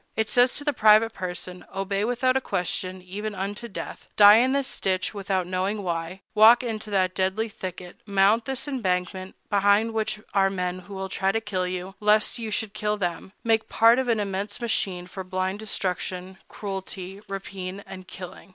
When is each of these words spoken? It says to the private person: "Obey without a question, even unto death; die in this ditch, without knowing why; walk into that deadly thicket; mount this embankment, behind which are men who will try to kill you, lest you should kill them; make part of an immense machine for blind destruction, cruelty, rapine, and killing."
It 0.15 0.29
says 0.31 0.55
to 0.55 0.63
the 0.63 0.73
private 0.73 1.13
person: 1.13 1.63
"Obey 1.75 2.03
without 2.05 2.35
a 2.35 2.41
question, 2.41 3.03
even 3.03 3.35
unto 3.35 3.67
death; 3.67 4.07
die 4.15 4.37
in 4.37 4.51
this 4.51 4.79
ditch, 4.79 5.13
without 5.13 5.45
knowing 5.45 5.83
why; 5.83 6.21
walk 6.33 6.63
into 6.63 6.89
that 6.89 7.13
deadly 7.13 7.47
thicket; 7.47 7.97
mount 8.07 8.45
this 8.45 8.67
embankment, 8.67 9.35
behind 9.51 9.93
which 9.93 10.19
are 10.33 10.49
men 10.49 10.79
who 10.79 10.95
will 10.95 11.07
try 11.07 11.31
to 11.31 11.39
kill 11.39 11.67
you, 11.67 11.93
lest 11.99 12.39
you 12.39 12.49
should 12.49 12.73
kill 12.73 12.97
them; 12.97 13.31
make 13.43 13.69
part 13.69 13.99
of 13.99 14.07
an 14.07 14.19
immense 14.19 14.59
machine 14.59 15.05
for 15.05 15.23
blind 15.23 15.59
destruction, 15.59 16.39
cruelty, 16.47 17.19
rapine, 17.27 17.83
and 17.85 18.07
killing." 18.07 18.49